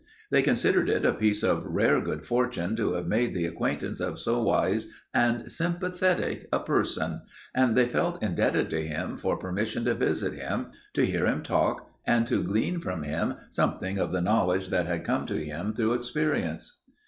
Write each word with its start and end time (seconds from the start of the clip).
They 0.31 0.41
considered 0.41 0.89
it 0.89 1.05
a 1.05 1.13
piece 1.13 1.43
of 1.43 1.63
rare 1.63 2.01
good 2.01 2.25
fortune 2.25 2.75
to 2.75 2.93
have 2.93 3.05
made 3.05 3.35
the 3.35 3.45
acquaintance 3.45 3.99
of 3.99 4.19
so 4.19 4.41
wise 4.41 4.89
and 5.13 5.51
sympathetic 5.51 6.49
a 6.51 6.57
person 6.59 7.21
and 7.53 7.75
they 7.75 7.87
felt 7.87 8.23
indebted 8.23 8.71
to 8.71 8.81
him 8.81 9.15
for 9.15 9.37
permission 9.37 9.85
to 9.85 9.93
visit 9.93 10.33
him, 10.33 10.71
to 10.95 11.05
hear 11.05 11.27
him 11.27 11.43
talk, 11.43 11.87
and 12.03 12.25
to 12.25 12.41
glean 12.41 12.79
from 12.79 13.03
him 13.03 13.35
something 13.51 13.99
of 13.99 14.11
the 14.11 14.21
knowledge 14.21 14.69
that 14.69 14.87
had 14.87 15.03
come 15.05 15.27
to 15.27 15.35
him 15.45 15.71
through 15.75 15.93
experience. 15.93 16.81